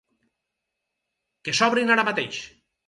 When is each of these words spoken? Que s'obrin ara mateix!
Que 1.47 1.57
s'obrin 1.61 1.97
ara 1.99 2.09
mateix! 2.11 2.43